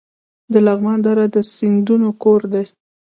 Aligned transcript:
د 0.51 0.53
لغمان 0.67 0.99
دره 1.05 1.25
د 1.35 1.37
سیندونو 1.55 2.09
کور 2.23 2.41
دی 2.53 2.63